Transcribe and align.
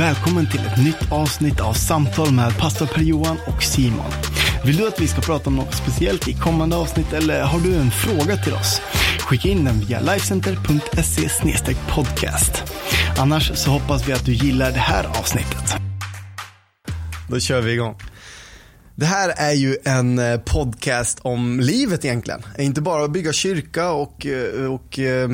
Välkommen 0.00 0.46
till 0.46 0.60
ett 0.60 0.84
nytt 0.84 1.12
avsnitt 1.12 1.60
av 1.60 1.72
Samtal 1.72 2.32
med 2.32 2.58
pastor 2.58 2.86
Per-Johan 2.86 3.36
och 3.46 3.62
Simon. 3.62 4.10
Vill 4.64 4.76
du 4.76 4.88
att 4.88 5.00
vi 5.00 5.08
ska 5.08 5.20
prata 5.20 5.50
om 5.50 5.56
något 5.56 5.74
speciellt 5.74 6.28
i 6.28 6.34
kommande 6.34 6.76
avsnitt 6.76 7.12
eller 7.12 7.42
har 7.42 7.60
du 7.60 7.74
en 7.74 7.90
fråga 7.90 8.36
till 8.36 8.52
oss? 8.52 8.82
Skicka 9.18 9.48
in 9.48 9.64
den 9.64 9.80
via 9.80 10.00
livecenter.se 10.00 11.74
podcast. 11.88 12.62
Annars 13.18 13.52
så 13.54 13.70
hoppas 13.70 14.08
vi 14.08 14.12
att 14.12 14.24
du 14.24 14.32
gillar 14.32 14.72
det 14.72 14.78
här 14.78 15.04
avsnittet. 15.04 15.76
Då 17.28 17.40
kör 17.40 17.60
vi 17.60 17.72
igång. 17.72 17.96
Det 19.00 19.06
här 19.06 19.32
är 19.36 19.52
ju 19.52 19.76
en 19.84 20.18
eh, 20.18 20.40
podcast 20.40 21.18
om 21.22 21.60
livet 21.60 22.04
egentligen. 22.04 22.42
Inte 22.58 22.80
bara 22.80 23.04
att 23.04 23.10
bygga 23.10 23.32
kyrka 23.32 23.90
och, 23.90 24.26
eh, 24.26 24.72
och 24.72 24.98
eh, 24.98 25.30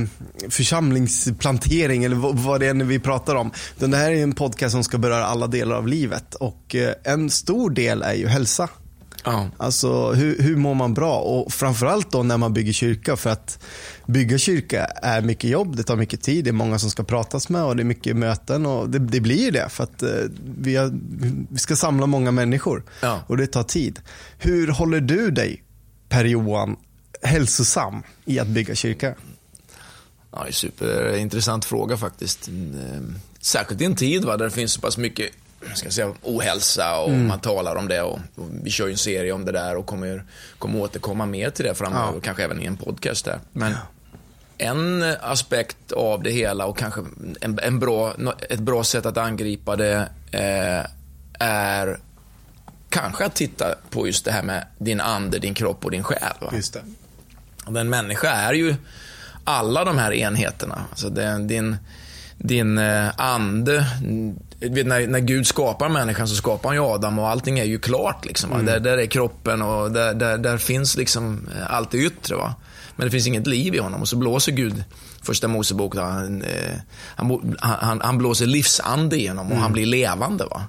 församlingsplantering 0.48 2.04
eller 2.04 2.16
vad 2.16 2.60
det 2.60 2.66
är 2.66 2.74
vi 2.74 2.98
pratar 2.98 3.34
om. 3.34 3.50
Utan 3.76 3.90
det 3.90 3.96
här 3.96 4.10
är 4.10 4.22
en 4.22 4.34
podcast 4.34 4.72
som 4.72 4.84
ska 4.84 4.98
beröra 4.98 5.26
alla 5.26 5.46
delar 5.46 5.76
av 5.76 5.88
livet. 5.88 6.34
Och 6.34 6.76
en 7.04 7.30
stor 7.30 7.70
del 7.70 8.02
är 8.02 8.14
ju 8.14 8.26
hälsa. 8.26 8.68
Ja. 9.26 9.48
Alltså 9.56 10.12
hur, 10.12 10.42
hur 10.42 10.56
mår 10.56 10.74
man 10.74 10.94
bra? 10.94 11.18
Och 11.18 11.52
framförallt 11.52 12.12
då 12.12 12.22
när 12.22 12.36
man 12.36 12.52
bygger 12.52 12.72
kyrka 12.72 13.16
för 13.16 13.30
att 13.30 13.58
bygga 14.06 14.38
kyrka 14.38 14.84
är 14.84 15.22
mycket 15.22 15.50
jobb, 15.50 15.76
det 15.76 15.82
tar 15.82 15.96
mycket 15.96 16.22
tid, 16.22 16.44
det 16.44 16.50
är 16.50 16.52
många 16.52 16.78
som 16.78 16.90
ska 16.90 17.04
pratas 17.04 17.48
med 17.48 17.64
och 17.64 17.76
det 17.76 17.82
är 17.82 17.84
mycket 17.84 18.16
möten 18.16 18.66
och 18.66 18.90
det, 18.90 18.98
det 18.98 19.20
blir 19.20 19.52
det 19.52 19.68
för 19.68 19.84
att 19.84 20.02
eh, 20.02 20.10
vi, 20.58 20.76
har, 20.76 20.92
vi 21.48 21.58
ska 21.58 21.76
samla 21.76 22.06
många 22.06 22.30
människor 22.30 22.84
ja. 23.00 23.20
och 23.26 23.36
det 23.36 23.46
tar 23.46 23.62
tid. 23.62 24.00
Hur 24.38 24.68
håller 24.68 25.00
du 25.00 25.30
dig, 25.30 25.62
Per-Johan, 26.08 26.76
hälsosam 27.22 28.02
i 28.24 28.38
att 28.38 28.48
bygga 28.48 28.74
kyrka? 28.74 29.14
Ja, 30.32 30.38
det 30.38 30.44
är 30.44 30.46
en 30.46 30.52
superintressant 30.52 31.64
fråga 31.64 31.96
faktiskt. 31.96 32.48
Eh, 32.48 33.00
särskilt 33.40 33.80
i 33.80 33.84
en 33.84 33.96
tid 33.96 34.24
va, 34.24 34.36
där 34.36 34.44
det 34.44 34.50
finns 34.50 34.72
så 34.72 34.80
pass 34.80 34.98
mycket 34.98 35.30
ska 35.74 35.90
säga, 35.90 36.14
ohälsa 36.22 36.98
och 36.98 37.08
mm. 37.08 37.26
man 37.26 37.40
talar 37.40 37.76
om 37.76 37.88
det. 37.88 38.02
Och, 38.02 38.18
och, 38.34 38.48
vi 38.62 38.70
kör 38.70 38.86
ju 38.86 38.92
en 38.92 38.98
serie 38.98 39.32
om 39.32 39.44
det 39.44 39.52
där 39.52 39.76
och 39.76 39.86
kommer, 39.86 40.24
kommer 40.58 40.80
återkomma 40.80 41.26
mer 41.26 41.50
till 41.50 41.64
det 41.64 41.74
framöver. 41.74 42.12
Ja. 42.14 42.20
Kanske 42.22 42.44
även 42.44 42.62
i 42.62 42.66
en 42.66 42.76
podcast 42.76 43.24
där. 43.24 43.40
Men 43.52 43.72
ja. 43.72 43.78
en 44.58 45.02
aspekt 45.20 45.92
av 45.92 46.22
det 46.22 46.30
hela 46.30 46.66
och 46.66 46.78
kanske 46.78 47.00
en, 47.40 47.58
en 47.62 47.78
bra, 47.78 48.14
ett 48.50 48.60
bra 48.60 48.84
sätt 48.84 49.06
att 49.06 49.16
angripa 49.16 49.76
det 49.76 50.08
eh, 50.30 50.86
är 51.38 51.98
kanske 52.88 53.24
att 53.24 53.34
titta 53.34 53.74
på 53.90 54.06
just 54.06 54.24
det 54.24 54.32
här 54.32 54.42
med 54.42 54.66
din 54.78 55.00
ande, 55.00 55.38
din 55.38 55.54
kropp 55.54 55.84
och 55.84 55.90
din 55.90 56.04
själ. 56.04 56.34
Va? 56.40 56.50
Just 56.52 56.72
det. 56.72 56.82
Och 57.66 57.80
en 57.80 57.88
människa 57.88 58.30
är 58.30 58.52
ju 58.52 58.74
alla 59.44 59.84
de 59.84 59.98
här 59.98 60.12
enheterna. 60.12 60.84
Alltså 60.90 61.08
det, 61.10 61.38
din, 61.38 61.76
din 62.38 62.78
eh, 62.78 63.10
ande, 64.68 64.84
när, 64.84 65.06
när 65.06 65.20
Gud 65.20 65.46
skapar 65.46 65.88
människan 65.88 66.28
så 66.28 66.34
skapar 66.34 66.68
han 66.68 66.76
ju 66.76 66.82
Adam 66.82 67.18
och 67.18 67.28
allting 67.28 67.58
är 67.58 67.64
ju 67.64 67.78
klart. 67.78 68.24
Liksom, 68.24 68.52
mm. 68.52 68.66
där, 68.66 68.80
där 68.80 68.98
är 68.98 69.06
kroppen 69.06 69.62
och 69.62 69.92
där, 69.92 70.14
där, 70.14 70.38
där 70.38 70.58
finns 70.58 70.96
liksom 70.96 71.48
eh, 71.56 71.74
allt 71.74 71.90
det 71.90 71.98
yttre. 71.98 72.36
Va? 72.36 72.54
Men 72.96 73.06
det 73.06 73.10
finns 73.10 73.26
inget 73.26 73.46
liv 73.46 73.74
i 73.74 73.78
honom 73.78 74.00
och 74.00 74.08
så 74.08 74.16
blåser 74.16 74.52
Gud, 74.52 74.84
första 75.22 75.48
Mosebok, 75.48 75.94
då, 75.94 76.02
han, 76.02 76.42
eh, 76.42 76.76
han, 77.16 77.56
han, 77.60 78.00
han, 78.00 78.18
blåser 78.18 78.46
livsande 78.46 79.16
i 79.16 79.26
honom 79.26 79.46
och 79.46 79.52
mm. 79.52 79.62
han 79.62 79.72
blir 79.72 79.86
levande. 79.86 80.44
Va? 80.44 80.62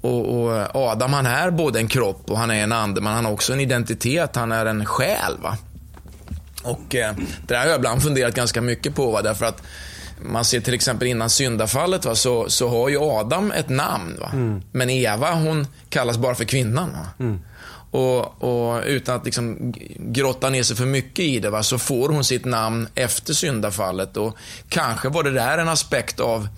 Och, 0.00 0.42
och, 0.42 0.76
Adam 0.76 1.12
han 1.12 1.26
är 1.26 1.50
både 1.50 1.78
en 1.78 1.88
kropp 1.88 2.30
och 2.30 2.38
han 2.38 2.50
är 2.50 2.62
en 2.62 2.72
ande, 2.72 3.00
men 3.00 3.12
han 3.12 3.24
har 3.24 3.32
också 3.32 3.52
en 3.52 3.60
identitet, 3.60 4.36
han 4.36 4.52
är 4.52 4.66
en 4.66 4.86
själ. 4.86 5.36
Va? 5.42 5.56
Och 6.62 6.94
eh, 6.94 7.14
det 7.16 7.54
där 7.54 7.58
har 7.58 7.66
jag 7.66 7.76
ibland 7.76 8.02
funderat 8.02 8.34
ganska 8.34 8.60
mycket 8.60 8.94
på, 8.94 9.10
va? 9.10 9.22
därför 9.22 9.46
att 9.46 9.62
man 10.20 10.44
ser 10.44 10.60
till 10.60 10.74
exempel 10.74 11.08
innan 11.08 11.30
syndafallet 11.30 12.04
va, 12.04 12.14
så, 12.14 12.50
så 12.50 12.68
har 12.68 12.88
ju 12.88 12.98
Adam 13.00 13.52
ett 13.52 13.68
namn. 13.68 14.16
Va? 14.20 14.30
Mm. 14.32 14.62
Men 14.72 14.90
Eva 14.90 15.34
hon 15.34 15.66
kallas 15.88 16.18
bara 16.18 16.34
för 16.34 16.44
kvinnan. 16.44 16.90
Va? 16.92 17.24
Mm. 17.24 17.40
Och, 17.90 18.42
och, 18.42 18.82
utan 18.86 19.16
att 19.16 19.24
liksom 19.24 19.74
grotta 19.98 20.50
ner 20.50 20.62
sig 20.62 20.76
för 20.76 20.86
mycket 20.86 21.24
i 21.24 21.40
det 21.40 21.50
va, 21.50 21.62
så 21.62 21.78
får 21.78 22.08
hon 22.08 22.24
sitt 22.24 22.44
namn 22.44 22.88
efter 22.94 23.34
syndafallet. 23.34 24.16
Och 24.16 24.36
kanske 24.68 25.08
var 25.08 25.22
det 25.22 25.30
där 25.30 25.58
en 25.58 25.68
aspekt 25.68 26.20
av 26.20 26.48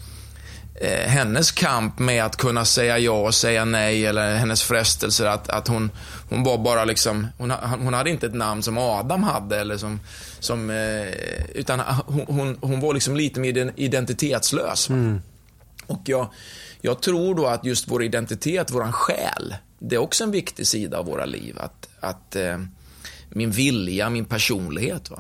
eh, 0.81 1.09
hennes 1.09 1.51
kamp 1.51 1.99
med 1.99 2.25
att 2.25 2.37
kunna 2.37 2.65
säga 2.65 2.99
ja 2.99 3.13
och 3.13 3.35
säga 3.35 3.65
nej 3.65 4.07
eller 4.07 4.37
hennes 4.37 4.63
frestelser 4.63 5.27
att, 5.27 5.49
att 5.49 5.69
hon, 5.69 5.91
hon 6.31 6.45
var 6.45 6.59
bara 6.59 6.85
liksom, 6.85 7.27
hon, 7.39 7.51
hon 7.51 7.95
hade 7.95 8.11
inte 8.11 8.27
ett 8.27 8.35
namn 8.35 8.63
som 8.63 8.79
Adam 8.79 9.23
hade 9.23 9.61
eller 9.61 9.77
som, 9.77 10.01
som 10.41 10.71
eh, 10.71 11.13
utan 11.55 11.81
hon, 12.07 12.25
hon, 12.27 12.59
hon, 12.61 12.81
var 12.81 12.95
liksom 12.95 13.17
lite 13.17 13.41
mer 13.41 13.73
identitetslös. 13.77 14.89
Mm. 14.89 15.21
Och 15.87 16.01
jag, 16.05 16.29
jag 16.81 17.01
tror 17.01 17.35
då 17.35 17.47
att 17.47 17.65
just 17.65 17.89
vår 17.89 18.03
identitet, 18.03 18.71
våran 18.71 18.93
själ, 18.93 19.55
det 19.79 19.95
är 19.95 20.01
också 20.01 20.25
en 20.25 20.31
viktig 20.31 20.67
sida 20.67 20.99
av 20.99 21.07
våra 21.07 21.25
liv. 21.25 21.59
Att, 21.59 21.89
att 22.01 22.37
eh, 22.37 22.59
min 23.29 23.51
vilja, 23.51 24.11
min 24.11 24.25
personlighet. 24.25 25.11
Va? 25.11 25.19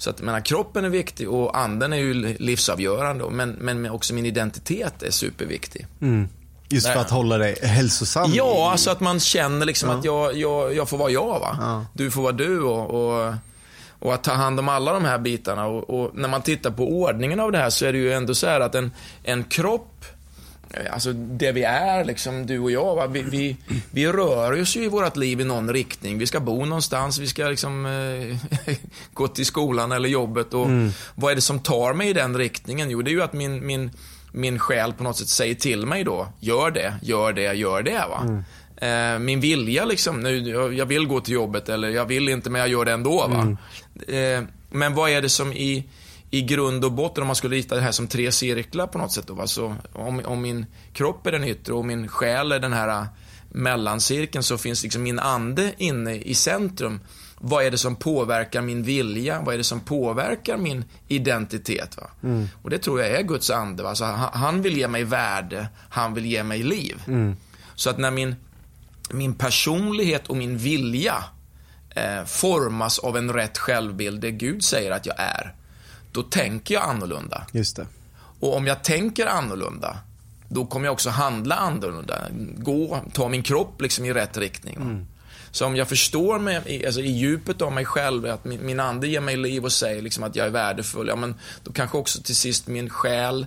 Så 0.00 0.10
att, 0.10 0.20
menar, 0.20 0.40
kroppen 0.40 0.84
är 0.84 0.88
viktig 0.88 1.30
och 1.30 1.58
anden 1.58 1.92
är 1.92 1.96
ju 1.96 2.14
livsavgörande, 2.38 3.30
men, 3.30 3.50
men 3.50 3.90
också 3.90 4.14
min 4.14 4.26
identitet 4.26 5.02
är 5.02 5.10
superviktig. 5.10 5.86
Mm. 6.00 6.28
Just 6.68 6.86
för 6.86 7.00
att 7.00 7.10
hålla 7.10 7.38
dig 7.38 7.58
hälsosam? 7.62 8.30
Ja, 8.34 8.70
alltså 8.72 8.90
att 8.90 9.00
man 9.00 9.20
känner 9.20 9.66
liksom 9.66 9.88
ja. 9.88 9.98
att 9.98 10.04
jag, 10.04 10.36
jag, 10.36 10.74
jag 10.74 10.88
får 10.88 10.98
vara 10.98 11.10
jag. 11.10 11.40
Va? 11.40 11.56
Ja. 11.60 11.86
Du 11.92 12.10
får 12.10 12.22
vara 12.22 12.32
du. 12.32 12.62
Och, 12.62 12.90
och, 12.90 13.34
och, 13.98 14.14
att 14.14 14.24
ta 14.24 14.32
hand 14.32 14.58
om 14.58 14.68
alla 14.68 14.92
de 14.92 15.04
här 15.04 15.18
bitarna. 15.18 15.66
Och, 15.66 15.90
och, 15.90 16.10
när 16.14 16.28
man 16.28 16.42
tittar 16.42 16.70
på 16.70 16.88
ordningen 16.88 17.40
av 17.40 17.52
det 17.52 17.58
här 17.58 17.70
så 17.70 17.86
är 17.86 17.92
det 17.92 17.98
ju 17.98 18.12
ändå 18.12 18.34
så 18.34 18.46
här 18.46 18.60
att 18.60 18.74
en, 18.74 18.90
en 19.22 19.44
kropp 19.44 20.04
alltså 20.90 21.12
det 21.12 21.52
vi 21.52 21.62
är, 21.62 22.04
liksom, 22.04 22.46
du 22.46 22.58
och 22.58 22.70
jag, 22.70 22.96
va? 22.96 23.06
Vi, 23.06 23.22
vi, 23.22 23.56
vi 23.90 24.06
rör 24.06 24.60
oss 24.60 24.76
ju 24.76 24.84
i 24.84 24.88
vårt 24.88 25.16
liv 25.16 25.40
i 25.40 25.44
någon 25.44 25.72
riktning. 25.72 26.18
Vi 26.18 26.26
ska 26.26 26.40
bo 26.40 26.64
någonstans, 26.64 27.18
vi 27.18 27.26
ska 27.26 27.48
liksom, 27.48 27.86
eh, 27.86 28.74
gå 29.14 29.28
till 29.28 29.46
skolan 29.46 29.92
eller 29.92 30.08
jobbet. 30.08 30.54
Och 30.54 30.66
mm. 30.66 30.90
Vad 31.14 31.32
är 31.32 31.34
det 31.34 31.40
som 31.40 31.58
tar 31.58 31.92
mig 31.92 32.08
i 32.08 32.12
den 32.12 32.36
riktningen? 32.36 32.90
Jo, 32.90 33.02
det 33.02 33.10
är 33.10 33.12
ju 33.12 33.22
att 33.22 33.32
min, 33.32 33.66
min, 33.66 33.90
min 34.32 34.58
själ 34.58 34.92
på 34.92 35.02
något 35.02 35.16
sätt 35.16 35.28
säger 35.28 35.54
till 35.54 35.86
mig 35.86 36.04
då, 36.04 36.28
gör 36.40 36.70
det, 36.70 36.94
gör 37.02 37.32
det, 37.32 37.54
gör 37.54 37.82
det. 37.82 38.04
Va? 38.08 38.20
Mm. 38.22 38.44
Eh, 38.76 39.18
min 39.18 39.40
vilja, 39.40 39.84
liksom, 39.84 40.20
nu, 40.20 40.48
jag 40.76 40.86
vill 40.86 41.06
gå 41.06 41.20
till 41.20 41.34
jobbet 41.34 41.68
eller 41.68 41.88
jag 41.88 42.04
vill 42.04 42.28
inte 42.28 42.50
men 42.50 42.60
jag 42.60 42.68
gör 42.68 42.84
det 42.84 42.92
ändå. 42.92 43.28
Va? 43.28 43.56
Mm. 44.08 44.38
Eh, 44.42 44.48
men 44.70 44.94
vad 44.94 45.10
är 45.10 45.22
det 45.22 45.28
som 45.28 45.52
i 45.52 45.84
i 46.30 46.42
grund 46.42 46.84
och 46.84 46.92
botten, 46.92 47.22
om 47.22 47.26
man 47.26 47.36
skulle 47.36 47.56
rita 47.56 47.74
det 47.74 47.80
här 47.80 47.92
som 47.92 48.06
tre 48.08 48.32
cirklar 48.32 48.86
på 48.86 48.98
något 48.98 49.12
sätt. 49.12 49.26
Då, 49.26 49.40
alltså, 49.40 49.76
om, 49.92 50.22
om 50.24 50.42
min 50.42 50.66
kropp 50.92 51.26
är 51.26 51.32
den 51.32 51.44
yttre 51.44 51.74
och 51.74 51.84
min 51.84 52.08
själ 52.08 52.52
är 52.52 52.58
den 52.58 52.72
här 52.72 52.88
äh, 52.88 53.06
mellancirkeln 53.48 54.42
så 54.42 54.58
finns 54.58 54.82
liksom 54.82 55.02
min 55.02 55.18
ande 55.18 55.72
inne 55.76 56.14
i 56.14 56.34
centrum. 56.34 57.00
Vad 57.38 57.64
är 57.64 57.70
det 57.70 57.78
som 57.78 57.96
påverkar 57.96 58.62
min 58.62 58.82
vilja? 58.82 59.42
Vad 59.42 59.54
är 59.54 59.58
det 59.58 59.64
som 59.64 59.80
påverkar 59.80 60.56
min 60.56 60.84
identitet? 61.08 61.98
Mm. 62.22 62.48
Och 62.62 62.70
det 62.70 62.78
tror 62.78 63.00
jag 63.00 63.10
är 63.10 63.22
Guds 63.22 63.50
ande. 63.50 63.88
Alltså, 63.88 64.04
han 64.32 64.62
vill 64.62 64.76
ge 64.76 64.88
mig 64.88 65.04
värde, 65.04 65.68
han 65.88 66.14
vill 66.14 66.26
ge 66.26 66.42
mig 66.42 66.62
liv. 66.62 67.02
Mm. 67.06 67.36
Så 67.74 67.90
att 67.90 67.98
när 67.98 68.10
min, 68.10 68.34
min 69.10 69.34
personlighet 69.34 70.26
och 70.26 70.36
min 70.36 70.58
vilja 70.58 71.24
eh, 71.90 72.24
formas 72.24 72.98
av 72.98 73.16
en 73.16 73.32
rätt 73.32 73.58
självbild, 73.58 74.20
det 74.20 74.30
Gud 74.30 74.64
säger 74.64 74.90
att 74.90 75.06
jag 75.06 75.14
är, 75.18 75.54
då 76.12 76.22
tänker 76.22 76.74
jag 76.74 76.84
annorlunda. 76.84 77.46
Just 77.52 77.76
det. 77.76 77.86
Och 78.40 78.56
om 78.56 78.66
jag 78.66 78.84
tänker 78.84 79.26
annorlunda, 79.26 79.98
då 80.48 80.66
kommer 80.66 80.86
jag 80.86 80.92
också 80.92 81.10
handla 81.10 81.54
annorlunda. 81.54 82.18
Gå, 82.56 83.00
ta 83.12 83.28
min 83.28 83.42
kropp 83.42 83.80
liksom 83.80 84.04
i 84.04 84.12
rätt 84.12 84.36
riktning. 84.36 84.76
Mm. 84.76 85.06
Så 85.50 85.66
om 85.66 85.76
jag 85.76 85.88
förstår 85.88 86.38
mig, 86.38 86.86
alltså 86.86 87.00
i 87.00 87.10
djupet 87.10 87.62
av 87.62 87.72
mig 87.72 87.84
själv, 87.84 88.26
att 88.26 88.44
min, 88.44 88.66
min 88.66 88.80
ande 88.80 89.08
ger 89.08 89.20
mig 89.20 89.36
liv 89.36 89.64
och 89.64 89.72
säger 89.72 90.02
liksom 90.02 90.24
att 90.24 90.36
jag 90.36 90.46
är 90.46 90.50
värdefull, 90.50 91.08
ja, 91.08 91.16
men 91.16 91.34
då 91.64 91.72
kanske 91.72 91.98
också 91.98 92.22
till 92.22 92.36
sist 92.36 92.66
min 92.66 92.90
själ 92.90 93.46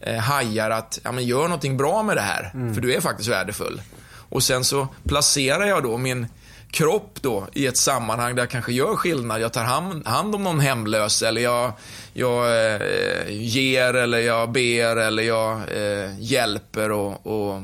eh, 0.00 0.16
hajar 0.16 0.70
att, 0.70 0.98
ja 1.04 1.12
men 1.12 1.24
gör 1.24 1.42
någonting 1.42 1.76
bra 1.76 2.02
med 2.02 2.16
det 2.16 2.22
här, 2.22 2.50
mm. 2.54 2.74
för 2.74 2.80
du 2.80 2.94
är 2.94 3.00
faktiskt 3.00 3.28
värdefull. 3.28 3.82
Och 4.28 4.42
sen 4.42 4.64
så 4.64 4.88
placerar 5.04 5.66
jag 5.66 5.82
då 5.82 5.98
min 5.98 6.26
kropp 6.74 7.18
då 7.20 7.46
i 7.52 7.66
ett 7.66 7.76
sammanhang 7.76 8.34
där 8.34 8.42
jag 8.42 8.50
kanske 8.50 8.72
gör 8.72 8.96
skillnad. 8.96 9.40
Jag 9.40 9.52
tar 9.52 9.64
hand, 9.64 10.06
hand 10.06 10.34
om 10.34 10.42
någon 10.42 10.60
hemlös 10.60 11.22
eller 11.22 11.40
jag, 11.40 11.72
jag 12.12 12.72
eh, 12.74 12.80
ger 13.28 13.94
eller 13.94 14.18
jag 14.18 14.52
ber 14.52 14.96
eller 14.96 15.22
jag 15.22 15.56
eh, 15.56 16.20
hjälper 16.20 16.90
och, 16.90 17.26
och 17.26 17.62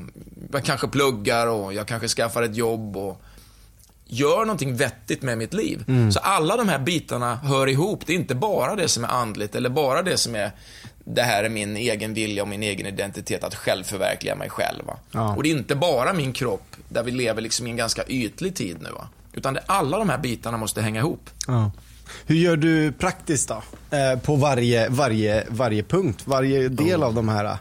jag 0.53 0.65
kanske 0.65 0.89
pluggar 0.89 1.47
och 1.47 1.75
jag 1.75 1.87
kanske 1.87 2.09
skaffar 2.09 2.43
ett 2.43 2.57
jobb 2.57 2.97
och 2.97 3.23
gör 4.07 4.41
någonting 4.41 4.77
vettigt 4.77 5.23
med 5.23 5.39
mitt 5.39 5.55
liv. 5.55 5.85
Mm. 5.89 6.13
Så 6.13 6.19
alla 6.19 6.57
de 6.57 6.69
här 6.69 6.79
bitarna 6.79 7.37
hör 7.37 7.67
ihop. 7.67 8.07
Det 8.07 8.13
är 8.13 8.17
inte 8.17 8.35
bara 8.35 8.77
det 8.77 8.89
som 8.89 9.05
är 9.05 9.09
andligt 9.09 9.55
eller 9.55 9.71
bara 9.71 10.03
det 10.03 10.17
som 10.17 10.35
är 10.35 10.51
det 11.15 11.23
här 11.23 11.45
är 11.45 11.49
min 11.49 11.77
egen 11.77 12.15
vilja 12.15 12.43
och 12.43 12.49
min 12.49 12.63
egen 12.63 12.87
identitet 12.87 13.45
att 13.45 13.55
självförverkliga 13.55 14.35
mig 14.35 14.51
själv. 14.51 14.83
Ja. 15.11 15.35
Och 15.37 15.43
det 15.43 15.49
är 15.49 15.51
inte 15.51 15.75
bara 15.75 16.13
min 16.13 16.33
kropp, 16.33 16.77
där 16.89 17.03
vi 17.03 17.11
lever 17.11 17.43
liksom 17.43 17.67
i 17.67 17.71
en 17.71 17.77
ganska 17.77 18.05
ytlig 18.09 18.55
tid 18.55 18.77
nu. 18.83 18.91
Va? 18.91 19.09
Utan 19.33 19.55
det, 19.55 19.63
alla 19.67 19.99
de 19.99 20.09
här 20.09 20.19
bitarna 20.19 20.57
måste 20.57 20.83
hänga 20.83 21.01
ihop. 21.01 21.31
Ja. 21.47 21.71
Hur 22.27 22.37
gör 22.37 22.57
du 22.57 22.93
praktiskt 22.93 23.49
då? 23.49 23.63
Eh, 23.97 24.19
på 24.19 24.37
varje, 24.37 24.89
varje, 24.89 25.47
varje 25.49 25.83
punkt, 25.83 26.23
varje 26.25 26.69
del 26.69 26.89
mm. 26.89 27.03
av 27.03 27.15
de 27.15 27.29
här. 27.29 27.59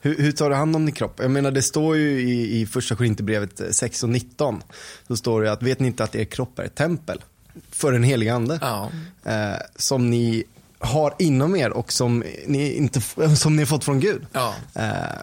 Hur, 0.00 0.18
hur, 0.18 0.32
tar 0.32 0.50
du 0.50 0.56
hand 0.56 0.76
om 0.76 0.86
din 0.86 0.94
kropp? 0.94 1.20
Jag 1.22 1.30
menar 1.30 1.50
det 1.50 1.62
står 1.62 1.96
ju 1.96 2.20
i, 2.20 2.60
i 2.60 2.66
första 2.66 2.96
Korinthierbrevet 2.96 3.62
6 3.70 4.02
och 4.02 4.08
19. 4.08 4.62
Då 5.06 5.16
står 5.16 5.42
det 5.42 5.52
att 5.52 5.62
vet 5.62 5.80
ni 5.80 5.86
inte 5.86 6.04
att 6.04 6.14
er 6.14 6.24
kropp 6.24 6.58
är 6.58 6.62
ett 6.64 6.74
tempel 6.74 7.22
för 7.70 7.92
den 7.92 8.02
heliga 8.02 8.34
ande? 8.34 8.58
Ja. 8.62 8.90
Eh, 9.24 9.56
som 9.76 10.10
ni 10.10 10.44
har 10.80 11.14
inom 11.18 11.56
er 11.56 11.70
och 11.70 11.92
som 11.92 12.24
ni, 12.46 12.72
inte, 12.72 13.00
som 13.36 13.56
ni 13.56 13.62
har 13.62 13.66
fått 13.66 13.84
från 13.84 14.00
Gud. 14.00 14.26
Ja. 14.32 14.54
Eh, 14.74 15.22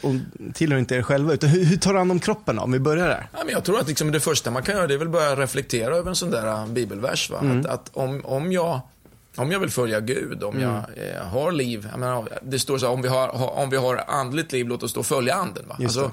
och 0.00 0.14
tillhör 0.54 0.78
inte 0.78 0.94
er 0.94 1.02
själva. 1.02 1.32
Utan 1.32 1.50
hur, 1.50 1.64
hur 1.64 1.76
tar 1.76 1.92
du 1.92 1.98
hand 1.98 2.10
om 2.10 2.20
kroppen 2.20 2.56
då, 2.56 2.62
om 2.62 2.72
vi 2.72 2.78
börjar 2.78 3.08
där? 3.08 3.28
Ja, 3.32 3.38
men 3.44 3.52
jag 3.52 3.64
tror 3.64 3.80
att 3.80 3.88
liksom 3.88 4.12
det 4.12 4.20
första 4.20 4.50
man 4.50 4.62
kan 4.62 4.74
göra 4.74 4.86
det 4.86 4.94
är 4.94 4.98
väl 4.98 5.08
börja 5.08 5.36
reflektera 5.36 5.96
över 5.96 6.10
en 6.10 6.16
sån 6.16 6.30
där 6.30 6.46
äh, 6.46 6.66
bibelvers. 6.66 7.30
Va? 7.30 7.38
Mm. 7.38 7.60
Att, 7.60 7.66
att, 7.66 7.90
om, 7.92 8.20
om, 8.24 8.52
jag, 8.52 8.80
om 9.36 9.52
jag 9.52 9.60
vill 9.60 9.70
följa 9.70 10.00
Gud, 10.00 10.42
om 10.42 10.56
mm. 10.56 10.68
jag 10.68 11.08
eh, 11.08 11.26
har 11.26 11.52
liv. 11.52 11.88
Jag 11.90 12.00
menar, 12.00 12.28
det 12.42 12.58
står 12.58 12.78
så 12.78 12.86
här, 12.86 12.92
om 12.92 13.02
vi 13.02 13.08
har, 13.08 13.58
om 13.58 13.70
vi 13.70 13.76
har 13.76 14.04
andligt 14.08 14.52
liv, 14.52 14.68
låt 14.68 14.82
oss 14.82 14.92
då 14.92 15.02
följa 15.02 15.34
anden. 15.34 15.68
Va? 15.68 15.76
Alltså, 15.80 16.12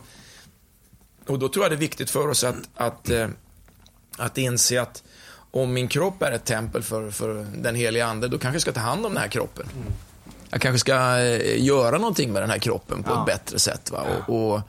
och 1.28 1.40
då 1.40 1.50
tror 1.50 1.66
jag 1.66 1.72
det 1.72 1.76
är 1.76 1.78
viktigt 1.78 2.10
för 2.10 2.28
oss 2.28 2.44
att, 2.44 2.56
att, 2.76 3.10
eh, 3.10 3.28
att 4.18 4.38
inse 4.38 4.82
att 4.82 5.04
om 5.52 5.74
min 5.74 5.88
kropp 5.88 6.22
är 6.22 6.32
ett 6.32 6.46
tempel 6.46 6.84
för, 6.84 7.12
för 7.12 7.46
den 7.56 7.76
heliga 7.76 8.06
ande, 8.06 8.28
då 8.28 8.38
kanske 8.38 8.56
jag 8.56 8.62
ska 8.62 8.72
ta 8.72 8.80
hand 8.80 9.06
om 9.06 9.14
den 9.14 9.22
här 9.22 9.30
kroppen. 9.30 9.66
Mm 9.76 9.94
jag 10.50 10.62
kanske 10.62 10.80
ska 10.80 11.20
eh, 11.20 11.64
göra 11.64 11.98
någonting 11.98 12.32
med 12.34 12.42
den 12.42 12.50
här 12.50 12.58
kroppen 12.58 13.04
på 13.04 13.12
ja. 13.12 13.20
ett 13.20 13.26
bättre 13.26 13.60
sätt. 13.60 13.92
Va? 13.92 14.06
Ja. 14.10 14.34
Och, 14.34 14.54
och, 14.54 14.62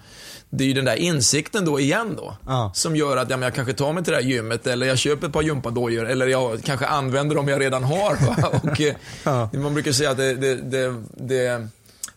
det 0.53 0.65
är 0.65 0.69
ju 0.69 0.75
den 0.75 0.85
där 0.85 0.97
insikten 0.97 1.65
då 1.65 1.81
igen 1.81 2.15
då, 2.17 2.37
ja. 2.47 2.73
som 2.75 2.97
gör 2.97 3.17
att 3.17 3.31
ja, 3.31 3.37
men 3.37 3.43
jag 3.43 3.55
kanske 3.55 3.75
tar 3.75 3.93
mig 3.93 4.05
till 4.05 4.13
det 4.13 4.17
här 4.17 4.25
gymmet 4.25 4.67
eller 4.67 4.87
jag 4.87 4.99
köper 4.99 5.27
ett 5.27 5.33
par 5.33 5.43
gympadojor 5.43 6.07
eller 6.07 6.27
jag 6.27 6.63
kanske 6.65 6.87
använder 6.87 7.37
dem 7.37 7.49
jag 7.49 7.61
redan 7.61 7.85
har. 7.85 8.19
Och, 8.63 8.81
eh. 8.81 9.61
Man 9.61 9.75
brukar 9.75 9.93
säga 9.93 10.11
att 10.11 10.17
det, 10.17 10.35
det, 10.35 10.55
det, 10.55 10.95
det, 11.17 11.69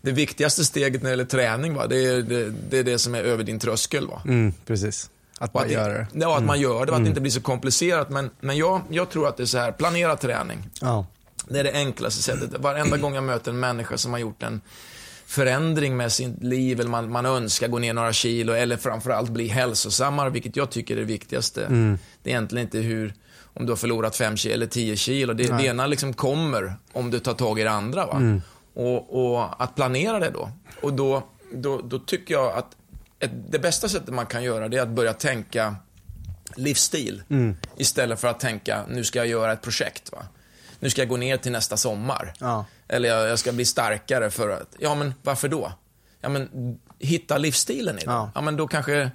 det 0.02 0.12
viktigaste 0.12 0.66
steget 0.66 1.02
när 1.02 1.10
det 1.10 1.14
gäller 1.14 1.26
träning, 1.26 1.74
va? 1.74 1.88
Det, 1.88 2.06
är, 2.06 2.22
det, 2.22 2.54
det 2.70 2.78
är 2.78 2.84
det 2.84 3.00
som 3.00 3.16
är 3.16 3.24
över 3.24 3.44
din 3.44 3.60
tröskel. 3.60 4.08
Va? 4.08 4.22
Mm, 4.26 4.54
precis. 4.66 5.10
Att 5.44 5.54
man 5.54 5.64
att 5.64 5.72
gör 5.72 5.90
det. 5.90 6.08
Ja, 6.14 6.38
att 6.38 6.44
man 6.44 6.56
mm. 6.56 6.62
gör 6.62 6.74
det, 6.74 6.82
att 6.82 6.88
det 6.88 6.96
mm. 6.96 7.08
inte 7.08 7.22
blir 7.22 7.32
så 7.32 7.42
komplicerat. 7.42 8.10
Men, 8.10 8.30
men 8.40 8.58
jag, 8.58 8.82
jag 8.90 9.10
tror 9.10 9.28
att 9.28 9.38
det 9.38 9.44
är 9.44 9.48
så 9.48 9.58
här, 9.58 9.72
planera 9.72 10.16
träning. 10.16 10.70
Ja. 10.82 11.06
Det 11.48 11.60
är 11.60 11.64
det 11.64 11.74
enklaste 11.74 12.24
sättet. 12.24 12.60
Varenda 12.60 12.98
gång 12.98 13.16
jag 13.16 13.24
möter 13.24 13.52
en 13.52 13.60
människa 13.60 13.98
som 13.98 14.12
har 14.12 14.20
gjort 14.20 14.44
en 14.44 14.62
förändring 15.26 15.98
med 15.98 16.12
sitt 16.12 16.44
liv, 16.44 16.80
eller 16.80 16.90
man, 16.90 17.12
man 17.12 17.26
önskar 17.26 17.68
gå 17.68 17.80
ner 17.80 17.94
några 17.94 18.14
kilo, 18.14 18.54
eller 18.54 18.78
framförallt 18.78 19.30
bli 19.30 19.48
hälsosammare, 19.48 20.30
vilket 20.30 20.56
jag 20.56 20.70
tycker 20.70 20.96
är 20.96 21.00
det 21.00 21.06
viktigaste. 21.06 21.66
Mm. 21.66 21.98
Det 22.24 22.30
är 22.30 22.32
egentligen 22.32 22.68
inte 22.68 22.78
hur, 22.78 23.14
om 23.54 23.66
du 23.66 23.72
har 23.72 23.78
förlorat 23.78 24.16
5 24.16 24.38
kilo 24.38 24.54
eller 24.54 24.68
10 24.68 24.96
kilo. 24.96 25.34
Det, 25.34 25.58
det 25.58 25.66
ena 25.66 25.88
liksom 25.88 26.14
kommer 26.14 26.76
om 26.94 27.12
du 27.12 27.20
tar 27.20 27.34
tag 27.34 27.60
i 27.60 27.64
det 27.64 27.72
andra. 27.72 28.06
Va? 28.06 28.16
Mm. 28.16 28.42
Och, 28.74 29.34
och, 29.36 29.64
att 29.64 29.76
planera 29.76 30.20
det 30.20 30.30
då. 30.30 30.52
Och 30.82 30.94
då, 30.94 31.24
då, 31.54 31.82
då 31.82 32.00
tycker 32.00 32.34
jag 32.34 32.58
att 32.58 32.76
ett, 33.24 33.32
det 33.52 33.60
bästa 33.60 33.90
sättet 33.90 34.14
man 34.14 34.26
kan 34.26 34.44
göra, 34.44 34.68
det 34.68 34.78
är 34.78 34.82
att 34.82 34.90
börja 34.90 35.14
tänka 35.14 35.76
livsstil. 36.56 37.24
Mm. 37.30 37.58
Istället 37.78 38.20
för 38.20 38.28
att 38.28 38.40
tänka, 38.40 38.84
nu 38.90 39.04
ska 39.04 39.20
jag 39.20 39.28
göra 39.28 39.54
ett 39.54 39.62
projekt. 39.62 40.12
Va? 40.12 40.26
nu 40.84 40.90
ska 40.90 41.02
jag 41.02 41.10
gå 41.10 41.18
ner 41.18 41.38
till 41.38 41.52
nästa 41.52 41.78
sommar. 41.78 42.34
Ja. 42.40 42.66
Eller 42.88 43.10
jag, 43.10 43.30
jag, 43.30 43.40
ska 43.40 43.52
bli 43.52 43.66
starkare 43.66 44.32
för 44.32 44.50
att, 44.50 44.76
ja 44.80 44.96
men 44.96 45.14
varför 45.24 45.48
då? 45.48 45.72
Ja 46.22 46.30
men 46.30 46.50
hitta 47.00 47.38
livsstilen 47.38 48.00
i 48.00 48.00
det. 48.00 48.12
Ja. 48.12 48.32
ja 48.36 48.42
men 48.42 48.58
då 48.58 48.68
kanske 48.68 49.12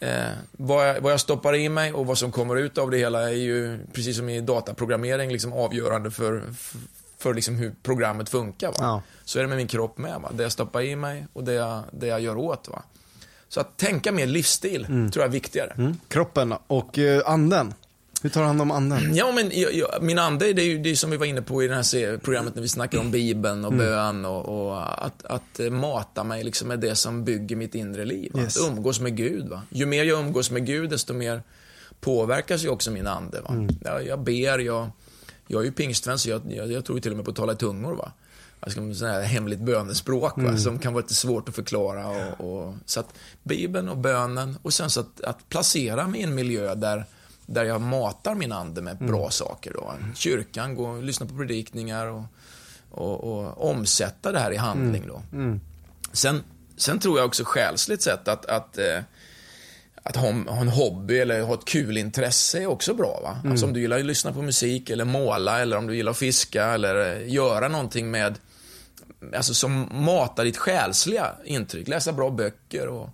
eh, 0.00 0.24
vad, 0.52 0.88
jag, 0.88 1.00
vad 1.00 1.12
jag 1.12 1.20
stoppar 1.20 1.54
i 1.54 1.68
mig 1.68 1.92
och 1.92 2.06
vad 2.06 2.18
som 2.18 2.32
kommer 2.32 2.56
ut 2.56 2.78
av 2.78 2.90
det 2.90 2.98
hela 2.98 3.22
är 3.30 3.34
ju, 3.34 3.78
precis 3.92 4.16
som 4.16 4.28
i 4.28 4.40
dataprogrammering, 4.40 5.32
liksom 5.32 5.52
avgörande 5.52 6.10
för, 6.10 6.42
för, 6.58 6.78
för 7.18 7.34
liksom 7.34 7.54
hur 7.54 7.74
programmet 7.82 8.28
funkar. 8.28 8.68
Va? 8.68 8.74
Ja. 8.78 9.02
Så 9.24 9.38
är 9.38 9.42
det 9.42 9.48
med 9.48 9.56
min 9.56 9.68
kropp 9.68 9.98
med. 9.98 10.20
Va? 10.20 10.30
Det 10.32 10.42
jag 10.42 10.52
stoppar 10.52 10.82
i 10.82 10.96
mig 10.96 11.26
och 11.32 11.44
det 11.44 11.52
jag, 11.52 11.82
det 11.90 12.06
jag 12.06 12.20
gör 12.20 12.36
åt. 12.36 12.68
Va? 12.68 12.82
Så 13.54 13.60
att 13.60 13.76
tänka 13.76 14.12
mer 14.12 14.26
livsstil 14.26 14.86
mm. 14.88 15.10
tror 15.10 15.22
jag 15.22 15.28
är 15.28 15.32
viktigare. 15.32 15.72
Mm. 15.78 15.96
Kroppen 16.08 16.54
och 16.66 16.98
eh, 16.98 17.22
anden. 17.26 17.74
Hur 18.22 18.30
tar 18.30 18.40
du 18.40 18.46
hand 18.46 18.62
om 18.62 18.70
anden? 18.70 19.14
Ja, 19.14 19.32
men 19.32 19.50
jag, 19.54 19.74
jag, 19.74 20.02
min 20.02 20.18
ande, 20.18 20.52
det 20.52 20.62
är 20.62 20.66
ju 20.66 20.78
det 20.78 20.96
som 20.96 21.10
vi 21.10 21.16
var 21.16 21.26
inne 21.26 21.42
på 21.42 21.62
i 21.62 21.68
det 21.68 21.74
här 21.74 22.18
programmet 22.18 22.54
när 22.54 22.62
vi 22.62 22.68
snackade 22.68 23.02
om 23.02 23.10
Bibeln 23.10 23.64
och 23.64 23.72
mm. 23.72 23.86
bön 23.86 24.24
och, 24.24 24.68
och, 24.68 25.06
att, 25.06 25.24
att 25.24 25.72
mata 25.72 26.24
mig 26.24 26.44
liksom 26.44 26.68
med 26.68 26.80
det 26.80 26.96
som 26.96 27.24
bygger 27.24 27.56
mitt 27.56 27.74
inre 27.74 28.04
liv. 28.04 28.32
Yes. 28.36 28.56
Att 28.56 28.70
umgås 28.70 29.00
med 29.00 29.16
Gud. 29.16 29.48
Va? 29.48 29.62
Ju 29.70 29.86
mer 29.86 30.04
jag 30.04 30.20
umgås 30.20 30.50
med 30.50 30.66
Gud, 30.66 30.90
desto 30.90 31.14
mer 31.14 31.42
påverkas 32.00 32.64
ju 32.64 32.68
också 32.68 32.90
min 32.90 33.06
ande. 33.06 33.40
Va? 33.40 33.50
Mm. 33.50 33.68
Jag, 33.84 34.06
jag 34.06 34.20
ber, 34.20 34.58
jag, 34.58 34.90
jag 35.46 35.60
är 35.60 35.64
ju 35.64 35.72
pingstvän 35.72 36.18
så 36.18 36.30
jag, 36.30 36.42
jag, 36.48 36.72
jag 36.72 36.84
tror 36.84 37.00
till 37.00 37.10
och 37.10 37.16
med 37.16 37.24
på 37.24 37.30
att 37.30 37.36
tala 37.36 37.52
i 37.52 37.56
tungor. 37.56 37.94
Va? 37.94 38.12
Alltså, 38.64 38.94
sån 38.94 39.08
här 39.08 39.22
hemligt 39.22 39.60
bönespråk 39.60 40.38
mm. 40.38 40.58
som 40.58 40.78
kan 40.78 40.92
vara 40.92 41.02
lite 41.02 41.14
svårt 41.14 41.48
att 41.48 41.54
förklara. 41.54 42.08
Och, 42.08 42.40
och, 42.40 42.74
så 42.86 43.00
att 43.00 43.14
Bibeln 43.42 43.88
och 43.88 43.98
bönen 43.98 44.58
och 44.62 44.74
sen 44.74 44.90
så 44.90 45.00
att, 45.00 45.20
att 45.20 45.48
placera 45.48 46.06
mig 46.06 46.20
i 46.20 46.22
en 46.22 46.34
miljö 46.34 46.74
där 46.74 47.04
där 47.46 47.64
jag 47.64 47.80
matar 47.80 48.34
min 48.34 48.52
ande 48.52 48.82
med 48.82 48.98
bra 48.98 49.18
mm. 49.18 49.30
saker. 49.30 49.72
Då. 49.72 49.94
Kyrkan, 50.14 50.74
gå 50.74 50.84
och 50.84 51.02
lyssna 51.02 51.26
på 51.26 51.36
predikningar 51.36 52.06
och, 52.06 52.24
och, 52.90 53.24
och 53.24 53.70
omsätta 53.70 54.32
det 54.32 54.38
här 54.38 54.50
i 54.50 54.56
handling. 54.56 55.06
Då. 55.06 55.22
Mm. 55.32 55.46
mm. 55.46 55.60
Sen, 56.12 56.42
sen 56.76 56.98
tror 56.98 57.18
jag 57.18 57.26
också 57.26 57.42
själsligt 57.46 58.02
sett 58.02 58.28
att, 58.28 58.46
att, 58.46 58.78
eh, 58.78 59.00
att 60.02 60.16
ha, 60.16 60.32
ha, 60.32 60.60
en 60.60 60.68
hobby 60.68 61.18
eller 61.18 61.42
ha 61.42 61.54
ett 61.54 61.64
kul 61.64 61.98
intresse 61.98 62.62
är 62.62 62.66
också 62.66 62.94
bra. 62.94 63.20
Va? 63.22 63.36
Mm. 63.40 63.52
Alltså 63.52 63.66
om 63.66 63.72
du 63.72 63.80
gillar 63.80 63.98
att 63.98 64.04
lyssna 64.04 64.32
på 64.32 64.42
musik 64.42 64.90
eller 64.90 65.04
måla 65.04 65.60
eller 65.60 65.76
om 65.76 65.86
du 65.86 65.96
gillar 65.96 66.10
att 66.10 66.18
fiska 66.18 66.64
eller 66.64 67.20
eh, 67.20 67.32
göra 67.32 67.68
någonting 67.68 68.10
med 68.10 68.38
Alltså 69.36 69.54
som 69.54 69.88
matar 69.92 70.44
ditt 70.44 70.56
själsliga 70.56 71.34
intryck. 71.44 71.88
Läsa 71.88 72.12
bra 72.12 72.30
böcker 72.30 72.88
och 72.88 73.10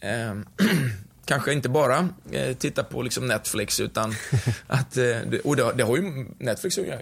eh, 0.00 0.34
kanske 1.24 1.52
inte 1.52 1.68
bara 1.68 2.08
eh, 2.30 2.56
titta 2.56 2.84
på 2.84 3.02
liksom 3.02 3.26
Netflix 3.26 3.80
utan 3.80 4.14
att, 4.66 4.96
eh, 4.96 5.18
och 5.44 5.56
det, 5.56 5.72
det, 5.72 5.82
har 5.82 5.96
ju, 5.96 6.26
Netflix 6.38 6.76
har 6.76 6.84
ju 6.84 6.92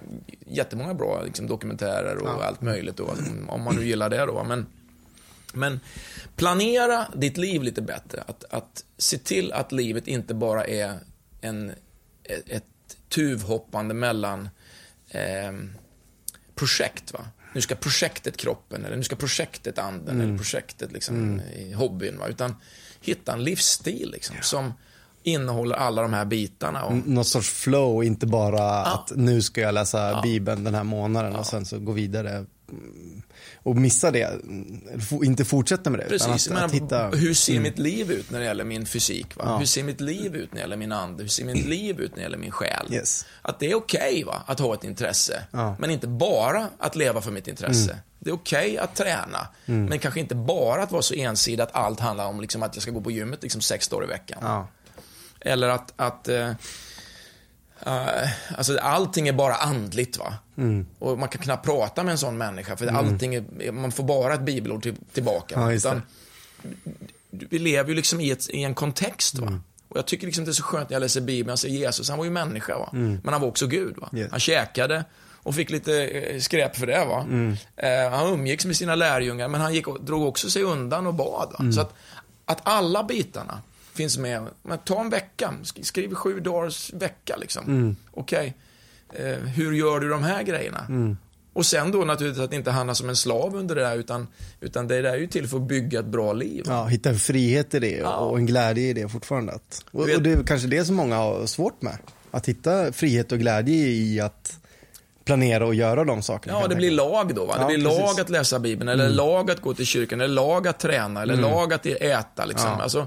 jättemånga 0.47 0.95
bra 0.95 1.23
liksom, 1.23 1.47
dokumentärer 1.47 2.17
och 2.17 2.29
ja. 2.29 2.45
allt 2.45 2.63
möjligt 2.63 2.97
då, 2.97 3.15
om 3.49 3.63
man 3.63 3.77
nu 3.77 3.87
gillar 3.87 4.11
det 4.11 4.27
då. 4.27 4.45
Men, 4.45 4.67
men 5.53 5.81
planera 6.37 7.07
ditt 7.15 7.37
liv 7.37 7.63
lite 7.63 7.83
bättre. 7.83 8.23
Att, 8.27 8.45
att 8.51 8.85
se 8.99 9.19
till 9.19 9.53
att 9.53 9.73
livet 9.73 10.09
inte 10.09 10.35
bara 10.35 10.65
är 10.65 10.99
en, 11.41 11.73
ett 12.47 12.65
tuvhoppande 13.09 13.95
mellan 13.95 14.49
eh, 15.09 15.53
projekt. 16.55 17.13
Va? 17.13 17.25
Nu 17.55 17.61
ska 17.61 17.75
projektet 17.75 18.37
kroppen, 18.37 18.85
eller 18.85 18.97
nu 18.97 19.03
ska 19.03 19.17
projektet 19.17 19.79
anden, 19.79 20.15
mm. 20.15 20.29
eller 20.29 20.39
projektet 20.39 20.93
liksom, 20.93 21.17
mm. 21.17 21.75
hobbyn. 21.75 22.19
Va? 22.19 22.29
Utan 22.29 22.57
hitta 23.01 23.33
en 23.33 23.45
livsstil 23.45 24.11
liksom, 24.13 24.37
ja. 24.37 24.43
som 24.43 24.73
innehåller 25.23 25.77
alla 25.77 26.03
de 26.03 26.13
här 26.13 26.25
bitarna. 26.25 26.85
Och... 26.85 26.97
Någon 26.97 27.25
sorts 27.25 27.51
flow, 27.51 28.05
inte 28.05 28.27
bara 28.27 28.59
ja. 28.59 28.95
att 28.95 29.13
nu 29.17 29.43
ska 29.43 29.61
jag 29.61 29.75
läsa 29.75 30.11
ja. 30.11 30.21
Bibeln 30.23 30.65
den 30.65 30.75
här 30.75 30.85
månaden 30.85 31.37
och 31.37 31.47
sen 31.47 31.65
så 31.65 31.79
gå 31.79 31.93
vidare 31.93 32.45
och 33.63 33.77
missa 33.77 34.11
det, 34.11 34.41
inte 35.25 35.45
fortsätta 35.45 35.91
med 35.91 36.01
det. 36.01 36.09
Precis, 36.09 36.51
att, 36.51 36.63
att 36.63 36.73
hitta... 36.73 37.09
hur 37.09 37.35
ser 37.35 37.53
mm. 37.53 37.63
mitt 37.63 37.79
liv 37.79 38.11
ut 38.11 38.31
när 38.31 38.39
det 38.39 38.45
gäller 38.45 38.65
min 38.65 38.87
fysik? 38.87 39.27
Ja. 39.39 39.59
Hur 39.59 39.67
ser 39.67 39.83
mitt 39.83 40.01
liv 40.01 40.37
ut 40.37 40.53
när 40.53 40.57
det 40.57 40.61
gäller 40.61 40.77
min 40.77 40.93
ande? 40.93 41.23
Hur 41.23 41.29
ser 41.29 41.45
mitt 41.45 41.67
liv 41.67 42.01
ut 42.01 42.11
när 42.11 42.17
det 42.17 42.23
gäller 42.23 42.39
min 42.39 42.51
själ? 42.51 42.87
Yes. 42.91 43.27
Att 43.43 43.61
det 43.61 43.71
är 43.71 43.75
okej 43.75 44.25
okay, 44.25 44.41
att 44.47 44.61
ha 44.61 44.75
ett 44.75 44.85
intresse, 44.85 45.45
ja. 45.51 45.77
men 45.79 45.91
inte 45.91 46.07
bara 46.07 46.69
att 46.79 46.97
leva 46.97 47.21
för 47.21 47.31
mitt 47.31 47.49
intresse. 47.49 47.91
Mm. 47.91 48.03
Det 48.19 48.31
är 48.31 48.35
okej 48.35 48.73
okay 48.73 48.77
att 48.77 48.95
träna, 48.97 49.49
mm. 49.67 49.85
men 49.85 49.99
kanske 49.99 50.21
inte 50.21 50.35
bara 50.35 50.83
att 50.83 50.93
vara 50.93 51.03
så 51.03 51.15
ensidig 51.15 51.63
att 51.63 51.75
allt 51.75 52.01
handlar 52.01 52.27
om 52.27 52.41
liksom, 52.41 52.63
att 52.63 52.77
jag 52.77 52.83
ska 52.83 52.91
gå 52.91 53.01
på 53.01 53.11
gymmet 53.11 53.43
liksom, 53.43 53.61
sex 53.61 53.89
dagar 53.89 54.05
i 54.05 54.09
veckan. 54.09 54.39
Ja. 54.43 54.69
Eller 55.41 55.69
att, 55.69 55.93
att 55.97 56.29
uh, 57.87 57.93
Uh, 57.93 58.59
alltså 58.59 58.79
allting 58.79 59.29
är 59.29 59.33
bara 59.33 59.55
andligt 59.55 60.19
va. 60.19 60.35
Mm. 60.57 60.87
Och 60.99 61.19
man 61.19 61.29
kan 61.29 61.43
knappt 61.43 61.65
prata 61.65 62.03
med 62.05 62.13
en 62.13 62.19
sån 62.19 62.39
människa 62.39 62.77
för 62.77 62.87
mm. 62.87 62.97
allting 62.97 63.35
är, 63.35 63.73
man 63.73 63.93
får 63.93 64.05
bara 64.05 64.35
ett 64.35 64.41
bibelord 64.41 64.83
till, 64.83 64.95
tillbaka. 65.13 65.55
Ja, 65.61 65.73
Utan, 65.73 66.03
vi 67.31 67.59
lever 67.59 67.89
ju 67.89 67.95
liksom 67.95 68.21
i, 68.21 68.31
ett, 68.31 68.51
i 68.51 68.63
en 68.63 68.75
kontext 68.75 69.39
va. 69.39 69.47
Mm. 69.47 69.63
Och 69.89 69.99
jag 69.99 70.07
tycker 70.07 70.27
liksom 70.27 70.45
det 70.45 70.51
är 70.51 70.53
så 70.53 70.63
skönt 70.63 70.91
när 70.91 70.95
jag 70.95 71.01
läser 71.01 71.21
Bibeln, 71.21 71.49
jag 71.49 71.59
ser 71.59 71.69
Jesus, 71.69 72.09
han 72.09 72.19
var 72.19 72.25
ju 72.25 72.31
människa 72.31 72.79
va. 72.79 72.91
Mm. 72.93 73.21
Men 73.25 73.33
han 73.33 73.43
var 73.43 73.49
också 73.49 73.67
Gud 73.67 73.97
va. 73.97 74.09
Yeah. 74.13 74.31
Han 74.31 74.41
käkade 74.41 75.05
och 75.43 75.55
fick 75.55 75.71
lite 75.71 76.05
eh, 76.07 76.41
skräp 76.41 76.77
för 76.77 76.87
det 76.87 77.05
va. 77.05 77.27
Uh, 77.29 78.11
han 78.11 78.33
umgicks 78.33 78.67
med 78.67 78.77
sina 78.77 78.95
lärjungar 78.95 79.49
men 79.49 79.61
han 79.61 79.75
gick 79.75 79.89
och, 79.89 80.05
drog 80.05 80.29
också 80.29 80.51
sig 80.51 80.63
undan 80.63 81.07
och 81.07 81.15
bad. 81.15 81.57
Mm. 81.59 81.73
Så 81.73 81.81
att, 81.81 81.95
att 82.45 82.61
alla 82.63 83.05
bitarna 83.05 83.63
finns 83.95 84.19
med. 84.19 84.47
Men 84.63 84.79
ta 84.79 85.01
en 85.01 85.11
vecka, 85.11 85.55
skriv 85.83 86.15
sju 86.15 86.41
dagars 86.41 86.93
vecka 86.93 87.37
liksom. 87.37 87.65
Mm. 87.65 87.97
Okej, 88.11 88.57
okay. 89.09 89.27
eh, 89.27 89.39
hur 89.39 89.73
gör 89.73 90.01
du 90.01 90.09
de 90.09 90.23
här 90.23 90.43
grejerna? 90.43 90.87
Mm. 90.89 91.17
Och 91.53 91.67
sen 91.67 91.93
då 91.93 91.99
naturligtvis 91.99 92.45
att 92.45 92.53
inte 92.53 92.71
hamna 92.71 92.95
som 92.95 93.09
en 93.09 93.17
slav 93.17 93.57
under 93.57 93.75
det 93.75 93.81
där, 93.81 93.97
utan, 93.97 94.27
utan 94.61 94.89
det 94.89 94.97
är 94.97 95.17
ju 95.17 95.27
till 95.27 95.49
för 95.49 95.57
att 95.57 95.63
bygga 95.63 96.01
ett 96.01 96.07
bra 96.07 96.33
liv. 96.33 96.65
Ja, 96.67 96.87
hitta 96.87 97.09
en 97.09 97.19
frihet 97.19 97.75
i 97.75 97.79
det 97.79 97.97
ja. 97.97 98.17
och 98.17 98.39
en 98.39 98.47
glädje 98.47 98.85
i 98.85 98.93
det 98.93 99.09
fortfarande. 99.09 99.53
Och, 99.91 100.01
och 100.01 100.23
det 100.23 100.33
är 100.33 100.43
kanske 100.43 100.69
det 100.69 100.85
som 100.85 100.97
många 100.97 101.17
har 101.17 101.47
svårt 101.47 101.83
med. 101.83 101.99
Att 102.31 102.49
hitta 102.49 102.93
frihet 102.93 103.33
och 103.33 103.39
glädje 103.39 103.75
i 103.75 104.21
att 104.21 104.59
planera 105.25 105.67
och 105.67 105.75
göra 105.75 106.05
de 106.05 106.23
sakerna. 106.23 106.61
Ja, 106.61 106.69
det 106.69 106.75
blir 106.75 106.91
lag 106.91 107.35
då. 107.35 107.45
Va? 107.45 107.59
Det 107.59 107.67
blir 107.67 107.85
precis. 107.85 108.01
lag 108.01 108.21
att 108.21 108.31
läsa 108.31 108.59
Bibeln, 108.59 108.89
eller 108.89 109.05
mm. 109.05 109.17
lag 109.17 109.51
att 109.51 109.61
gå 109.61 109.75
till 109.75 109.87
kyrkan, 109.87 110.21
eller 110.21 110.35
lag 110.35 110.69
att 110.69 110.79
träna, 110.79 111.23
eller 111.23 111.35
mm. 111.35 111.51
lag 111.51 111.73
att 111.73 111.87
äta. 111.87 112.45
Liksom. 112.45 112.71
Ja. 112.71 112.83
Alltså, 112.83 113.07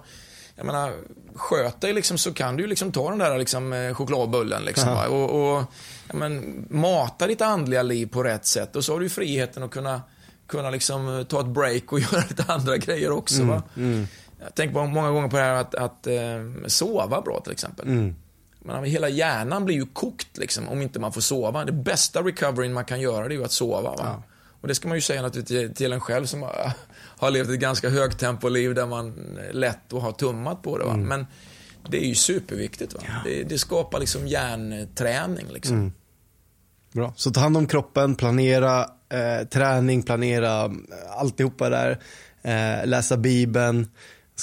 jag 0.55 0.65
menar, 0.65 0.93
sköt 1.35 1.81
dig 1.81 1.93
liksom, 1.93 2.17
så 2.17 2.33
kan 2.33 2.57
du 2.57 2.67
liksom 2.67 2.91
ta 2.91 3.09
den 3.09 3.19
där 3.19 3.37
liksom, 3.37 3.73
eh, 3.73 3.93
chokladbullen. 3.93 4.65
Liksom, 4.65 4.97
och, 5.09 5.29
och 5.29 5.63
ja, 6.07 6.13
men, 6.13 6.65
mata 6.69 7.27
ditt 7.27 7.41
andliga 7.41 7.83
liv 7.83 8.05
på 8.05 8.23
rätt 8.23 8.45
sätt. 8.45 8.75
Och 8.75 8.85
så 8.85 8.93
har 8.93 8.99
du 8.99 9.09
friheten 9.09 9.63
att 9.63 9.71
kunna, 9.71 10.01
kunna 10.47 10.69
liksom, 10.69 11.19
eh, 11.19 11.23
ta 11.23 11.39
ett 11.39 11.45
break 11.45 11.91
och 11.91 11.99
göra 12.11 12.23
lite 12.29 12.43
andra 12.47 12.77
grejer 12.77 13.11
också. 13.11 13.41
Mm. 13.41 13.61
Mm. 13.77 14.07
Jag 14.39 14.55
tänker 14.55 14.87
många 14.87 15.11
gånger 15.11 15.27
på 15.27 15.37
det 15.37 15.43
här 15.43 15.53
att, 15.53 15.75
att 15.75 16.07
eh, 16.07 16.67
sova 16.67 17.21
bra 17.21 17.39
till 17.39 17.51
exempel. 17.51 17.87
Mm. 17.87 18.15
Men 18.59 18.83
hela 18.83 19.09
hjärnan 19.09 19.65
blir 19.65 19.75
ju 19.75 19.85
kokt 19.85 20.37
liksom, 20.37 20.69
om 20.69 20.81
inte 20.81 20.99
man 20.99 21.13
får 21.13 21.21
sova. 21.21 21.65
Det 21.65 21.71
bästa 21.71 22.21
recoveryn 22.21 22.73
man 22.73 22.85
kan 22.85 23.01
göra 23.01 23.27
det 23.27 23.33
är 23.33 23.37
ju 23.37 23.45
att 23.45 23.51
sova. 23.51 23.81
Va? 23.81 23.95
Ja. 23.97 24.23
Och 24.65 24.69
det 24.69 24.75
ska 24.75 24.87
man 24.87 24.97
ju 24.97 25.01
säga 25.01 25.21
naturligtvis 25.21 25.77
till 25.77 25.93
en 25.93 25.99
själv 25.99 26.25
som 26.25 26.41
har, 26.41 26.71
har 27.17 27.31
levt 27.31 27.49
ett 27.49 27.59
ganska 27.59 27.89
högtempoliv 27.89 28.75
där 28.75 28.85
man 28.85 29.13
lätt 29.51 29.93
och 29.93 30.01
har 30.01 30.11
tummat 30.11 30.63
på 30.63 30.77
det. 30.77 30.85
Va? 30.85 30.93
Mm. 30.93 31.07
Men 31.07 31.25
det 31.89 31.97
är 31.97 32.07
ju 32.07 32.15
superviktigt. 32.15 32.93
Va? 32.93 32.99
Ja. 33.07 33.13
Det, 33.23 33.43
det, 33.43 33.57
skapar 33.57 33.99
liksom 33.99 34.27
hjärnträning. 34.27 35.45
Liksom. 35.53 35.75
Mm. 35.75 35.91
Bra. 36.91 37.13
Så 37.15 37.31
ta 37.31 37.39
hand 37.39 37.57
om 37.57 37.67
kroppen, 37.67 38.15
planera 38.15 38.89
eh, 39.09 39.47
träning, 39.47 40.03
planera 40.03 40.71
alltihopa 41.09 41.69
där. 41.69 41.99
Eh, 42.41 42.87
läsa 42.87 43.17
Bibeln, 43.17 43.87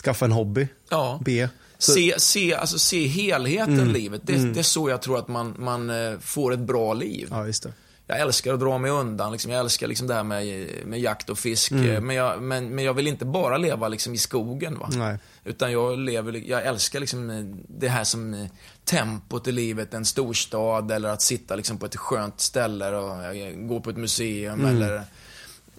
skaffa 0.04 0.24
en 0.24 0.32
hobby. 0.32 0.68
Ja. 0.90 1.20
B. 1.24 1.48
Se, 1.78 2.14
se, 2.18 2.54
alltså, 2.54 2.78
se 2.78 3.06
helheten 3.06 3.74
mm. 3.74 3.90
i 3.90 3.92
livet. 3.92 4.20
Det, 4.24 4.34
mm. 4.34 4.52
det, 4.52 4.60
är 4.60 4.62
så 4.62 4.90
jag 4.90 5.02
tror 5.02 5.18
att 5.18 5.28
man, 5.28 5.54
man 5.58 5.90
eh, 5.90 6.18
får 6.18 6.52
ett 6.52 6.60
bra 6.60 6.94
liv. 6.94 7.28
Ja, 7.30 7.46
just 7.46 7.62
det. 7.62 7.72
Jag 8.06 8.20
älskar 8.20 8.54
att 8.54 8.60
dra 8.60 8.78
mig 8.78 8.90
undan. 8.90 9.32
Liksom. 9.32 9.50
Jag 9.50 9.60
älskar 9.60 9.86
liksom 9.86 10.06
det 10.06 10.14
här 10.14 10.22
med, 10.22 10.68
med 10.86 11.00
jakt 11.00 11.30
och 11.30 11.38
fisk. 11.38 11.70
Mm. 11.70 12.06
Men, 12.06 12.16
jag, 12.16 12.42
men, 12.42 12.74
men 12.74 12.84
jag 12.84 12.94
vill 12.94 13.06
inte 13.06 13.24
bara 13.24 13.56
leva 13.56 13.88
liksom 13.88 14.14
i 14.14 14.18
skogen. 14.18 14.78
Va? 14.78 14.88
Nej. 14.92 15.18
Utan 15.44 15.72
jag, 15.72 15.98
lever, 15.98 16.32
jag 16.32 16.66
älskar 16.66 17.00
liksom 17.00 17.52
det 17.68 17.88
här 17.88 18.04
som 18.04 18.48
tempot 18.84 19.48
i 19.48 19.52
livet, 19.52 19.94
en 19.94 20.04
storstad 20.04 20.90
eller 20.90 21.08
att 21.08 21.22
sitta 21.22 21.56
liksom 21.56 21.78
på 21.78 21.86
ett 21.86 21.96
skönt 21.96 22.40
ställe 22.40 22.88
och 22.88 23.36
gå 23.68 23.80
på 23.80 23.90
ett 23.90 23.96
museum 23.96 24.60
mm. 24.60 24.76
eller 24.76 25.02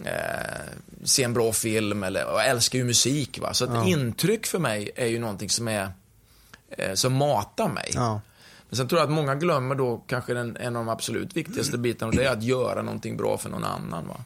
eh, 0.04 0.14
se 1.04 1.22
en 1.22 1.34
bra 1.34 1.52
film. 1.52 2.02
Eller, 2.02 2.20
jag 2.20 2.48
älskar 2.48 2.78
ju 2.78 2.84
musik. 2.84 3.38
Va? 3.38 3.54
Så 3.54 3.64
att 3.64 3.74
ja. 3.74 3.86
intryck 3.86 4.46
för 4.46 4.58
mig 4.58 4.90
är 4.96 5.06
ju 5.06 5.18
någonting 5.18 5.50
som, 5.50 5.68
är, 5.68 5.88
eh, 6.70 6.94
som 6.94 7.12
matar 7.12 7.68
mig. 7.68 7.90
Ja. 7.94 8.20
Men 8.68 8.76
sen 8.76 8.88
tror 8.88 9.00
jag 9.00 9.06
att 9.06 9.14
många 9.14 9.34
glömmer 9.34 9.74
då 9.74 10.04
kanske 10.06 10.34
den, 10.34 10.56
en 10.56 10.76
av 10.76 10.84
de 10.84 10.92
absolut 10.92 11.36
viktigaste 11.36 11.78
bitarna 11.78 12.08
och 12.08 12.16
det 12.16 12.24
är 12.24 12.32
att 12.32 12.42
göra 12.42 12.82
någonting 12.82 13.16
bra 13.16 13.38
för 13.38 13.50
någon 13.50 13.64
annan. 13.64 14.08
Va? 14.08 14.16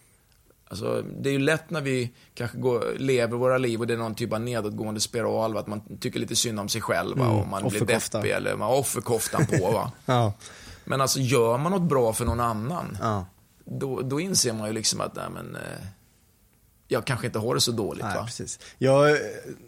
Alltså, 0.71 1.05
det 1.21 1.29
är 1.29 1.33
ju 1.33 1.39
lätt 1.39 1.71
när 1.71 1.81
vi 1.81 2.11
kanske 2.35 2.59
går, 2.59 2.85
lever 2.99 3.37
våra 3.37 3.59
liv 3.59 3.81
och 3.81 3.87
det 3.87 3.95
är 3.95 3.99
någon 3.99 4.15
typ 4.15 4.33
av 4.33 4.41
nedåtgående 4.41 5.01
spiral, 5.01 5.55
va? 5.55 5.61
att 5.61 5.67
man 5.67 5.99
tycker 6.01 6.21
lite 6.21 6.37
synd 6.37 6.61
om 6.61 6.69
sig 6.69 6.81
själv 6.81 7.19
va? 7.19 7.25
Mm, 7.25 7.37
och 7.37 7.49
man 7.49 7.69
blir 7.69 7.81
deppig 7.81 8.31
eller 8.31 8.57
man 8.57 8.69
har 8.69 8.77
offerkoftan 8.77 9.47
på. 9.47 9.71
Va? 9.71 9.93
ja. 10.07 10.33
Men 10.85 11.01
alltså 11.01 11.19
gör 11.19 11.59
man 11.59 11.73
något 11.73 11.89
bra 11.89 12.13
för 12.13 12.25
någon 12.25 12.41
annan, 12.41 12.99
ja. 13.01 13.27
då, 13.65 14.01
då 14.01 14.21
inser 14.21 14.53
man 14.53 14.67
ju 14.67 14.73
liksom 14.73 15.01
att, 15.01 15.17
nej 15.17 15.27
men, 15.35 15.57
eh, 15.57 15.87
jag 16.89 17.05
kanske 17.05 17.27
inte 17.27 17.39
har 17.39 17.55
det 17.55 17.61
så 17.61 17.73
dåligt. 17.73 18.05
Nej, 18.05 18.17
va? 18.17 18.25
Precis. 18.25 18.59
Jag 18.79 19.11
eh, 19.11 19.17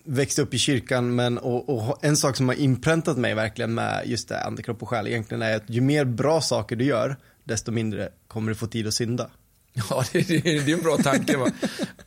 växte 0.04 0.42
upp 0.42 0.54
i 0.54 0.58
kyrkan 0.58 1.14
men, 1.14 1.38
och, 1.38 1.68
och, 1.68 2.04
en 2.04 2.16
sak 2.16 2.36
som 2.36 2.48
har 2.48 2.56
inpräntat 2.56 3.16
mig 3.16 3.34
verkligen 3.34 3.74
med 3.74 4.02
just 4.06 4.28
det, 4.28 4.44
ande, 4.44 4.62
kropp 4.62 4.82
och 4.82 4.88
själ 4.88 5.06
egentligen 5.06 5.42
är 5.42 5.56
att 5.56 5.62
ju 5.66 5.80
mer 5.80 6.04
bra 6.04 6.40
saker 6.40 6.76
du 6.76 6.84
gör, 6.84 7.16
desto 7.44 7.72
mindre 7.72 8.08
kommer 8.28 8.48
du 8.48 8.54
få 8.54 8.66
tid 8.66 8.86
att 8.86 8.94
synda. 8.94 9.30
Ja, 9.90 10.04
det, 10.12 10.28
det, 10.28 10.40
det 10.40 10.72
är 10.72 10.76
en 10.76 10.82
bra 10.82 10.96
tanke. 10.96 11.36
Va? 11.36 11.50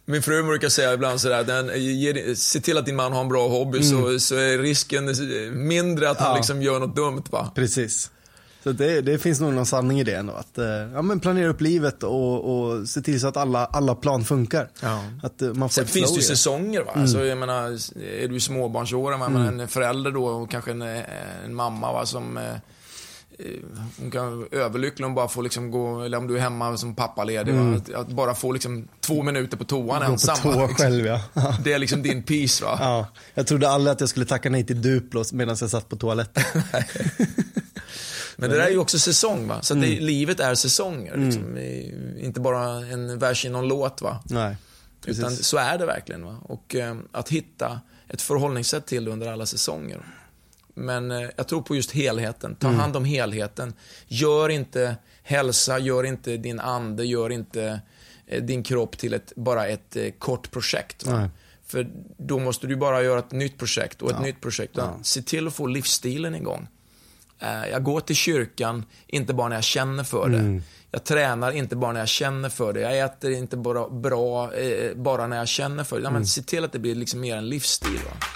Min 0.06 0.22
fru 0.22 0.44
brukar 0.44 0.70
säga 0.70 0.94
ibland 0.94 1.22
sådär, 1.22 1.44
den, 1.44 1.84
ge, 1.84 2.36
se 2.36 2.60
till 2.60 2.78
att 2.78 2.86
din 2.86 2.96
man 2.96 3.14
har 3.14 3.22
en 3.22 3.30
bra 3.30 3.48
hobby 3.48 3.78
mm. 3.78 3.90
så, 3.90 4.20
så 4.20 4.36
är 4.36 4.58
risken 4.58 5.14
mindre 5.68 6.10
att 6.10 6.20
han 6.20 6.30
ja. 6.30 6.36
liksom 6.36 6.62
gör 6.62 6.80
något 6.80 6.96
dumt. 6.96 7.24
Va? 7.32 7.52
Precis. 7.56 8.12
Så 8.64 8.72
det, 8.72 9.02
det, 9.02 9.18
finns 9.18 9.40
nog 9.40 9.54
någon 9.54 9.66
sanning 9.66 10.00
i 10.00 10.04
det 10.04 10.14
ändå. 10.14 10.34
Att 10.34 10.58
eh, 10.58 10.66
ja, 10.66 11.02
men 11.02 11.20
planera 11.20 11.50
upp 11.50 11.62
livet 11.62 12.04
och, 12.04 12.56
och 12.56 12.90
se 12.90 13.02
till 13.02 13.20
så 13.20 13.28
att 13.28 13.38
alla, 13.38 13.66
alla 13.66 13.96
plan 13.96 14.26
funkar. 14.26 14.70
Ja. 14.82 15.04
Att 15.24 15.42
eh, 15.42 15.54
man 15.54 15.70
får 15.70 15.74
Sen 15.74 15.88
finns 15.88 16.12
det 16.12 16.16
ju 16.16 16.22
säsonger. 16.22 16.82
Va? 16.82 16.92
Mm. 16.92 17.02
Alltså, 17.02 17.26
jag 17.26 17.38
menar, 17.38 17.64
är 18.22 18.28
du 18.28 18.36
i 18.36 18.40
småbarnsåren, 18.40 19.22
mm. 19.22 19.60
en 19.60 19.68
förälder 19.68 20.12
då 20.12 20.26
och 20.26 20.52
kanske 20.52 20.72
en, 20.72 20.82
eh, 20.82 21.02
en 21.46 21.56
mamma 21.56 21.94
va, 21.94 22.06
som 22.06 22.40
hon 24.00 24.12
kan 24.12 24.38
vara 24.38 24.48
överlycklig 24.52 25.06
om 25.06 25.16
bara 25.16 25.28
får 25.28 25.44
liksom 25.44 25.72
gå, 25.72 26.02
eller 26.02 26.18
om 26.18 26.28
du 26.28 26.38
är 26.38 26.42
hemma 26.42 26.78
som 26.78 26.96
pappaledig. 26.96 27.52
Mm. 27.52 27.76
Att, 27.76 27.94
att, 27.94 28.08
bara 28.08 28.36
få 28.36 28.52
liksom 28.52 28.88
två 29.02 29.24
minuter 29.24 29.58
på 29.58 29.64
toan 29.64 30.00
gå 30.00 30.06
ensam. 30.12 30.36
På 30.36 30.52
toa 30.52 30.68
liksom. 30.68 30.76
själv 30.76 31.06
ja. 31.06 31.22
Det 31.64 31.74
är 31.74 31.80
liksom 31.80 32.02
din 32.02 32.24
peace 32.24 32.66
va. 32.66 32.78
Ja. 32.80 33.08
Jag 33.34 33.48
trodde 33.48 33.70
aldrig 33.70 33.92
att 33.92 34.00
jag 34.00 34.10
skulle 34.10 34.26
tacka 34.26 34.50
nej 34.50 34.66
till 34.66 34.82
Duplo 34.82 35.24
medan 35.32 35.58
jag 35.60 35.70
satt 35.70 35.90
på 35.90 35.96
toaletten. 35.96 36.44
Men 38.36 38.50
det 38.50 38.56
där 38.56 38.66
är 38.66 38.72
ju 38.72 38.78
också 38.78 39.00
säsong 39.00 39.48
va. 39.48 39.62
Så 39.62 39.74
mm. 39.74 39.90
det, 39.90 40.00
livet 40.00 40.40
är 40.40 40.56
säsonger. 40.56 41.14
Mm. 41.14 41.26
Liksom. 41.26 41.58
Inte 42.18 42.40
bara 42.40 42.86
en 42.86 43.20
vers 43.20 43.46
i 43.46 43.50
någon 43.50 43.68
låt 43.68 44.02
va. 44.02 44.24
Nej. 44.26 44.56
Utan 45.06 45.32
så 45.32 45.58
är 45.58 45.78
det 45.78 45.86
verkligen. 45.86 46.26
Va? 46.26 46.38
Och 46.44 46.76
eh, 46.76 46.96
att 47.12 47.30
hitta 47.30 47.80
ett 48.08 48.22
förhållningssätt 48.22 48.86
till 48.86 49.06
det 49.06 49.12
under 49.12 49.32
alla 49.32 49.46
säsonger. 49.46 50.06
Men 50.74 51.12
eh, 51.12 51.30
jag 51.36 51.48
tror 51.48 51.62
på 51.62 51.76
just 51.76 51.92
helheten. 51.92 52.56
Ta 52.56 52.68
mm. 52.68 52.80
hand 52.80 52.96
om 52.96 53.06
helheten. 53.06 53.74
Gör 54.08 54.50
inte 54.50 54.96
hälsa, 55.24 55.80
gör 55.80 56.04
inte 56.04 56.38
din 56.38 56.60
ande, 56.60 57.06
gör 57.06 57.30
inte 57.30 57.82
eh, 58.28 58.44
din 58.44 58.64
kropp 58.64 58.98
till 58.98 59.14
ett, 59.14 59.34
bara 59.36 59.68
ett 59.68 59.96
eh, 59.96 60.12
kort 60.12 60.52
projekt. 60.52 61.06
För 61.66 61.90
då 62.18 62.40
måste 62.40 62.68
du 62.68 62.76
bara 62.76 63.04
göra 63.04 63.20
ett 63.20 63.32
nytt 63.32 63.58
projekt 63.58 64.02
och 64.02 64.10
ett 64.10 64.16
ja. 64.20 64.26
nytt 64.26 64.42
projekt. 64.42 64.74
Ja. 64.76 65.00
Se 65.04 65.22
till 65.22 65.48
att 65.48 65.54
få 65.54 65.68
livsstilen 65.68 66.36
igång. 66.36 66.68
Eh, 67.44 67.70
jag 67.72 67.84
går 67.84 68.00
till 68.00 68.16
kyrkan, 68.16 68.86
inte 69.08 69.34
bara 69.34 69.50
när 69.50 69.56
jag 69.56 69.64
känner 69.64 70.04
för 70.04 70.30
det. 70.30 70.40
Mm. 70.40 70.64
Jag 70.92 71.04
tränar 71.04 71.52
inte 71.52 71.76
bara 71.76 71.92
när 71.92 72.00
jag 72.00 72.10
känner 72.10 72.50
för 72.50 72.74
det. 72.74 72.82
Jag 72.82 73.00
äter 73.00 73.32
inte 73.32 73.58
bara 73.58 73.90
bra 73.90 74.54
eh, 74.54 74.96
bara 74.96 75.28
när 75.28 75.38
jag 75.38 75.48
känner 75.48 75.84
för 75.84 75.96
det. 75.96 76.04
Ja, 76.04 76.10
men 76.10 76.16
mm. 76.16 76.26
Se 76.26 76.42
till 76.42 76.64
att 76.64 76.72
det 76.72 76.80
blir 76.80 76.96
liksom 76.96 77.20
mer 77.20 77.38
en 77.38 77.50
livsstil. 77.50 78.00
Va? 78.06 78.28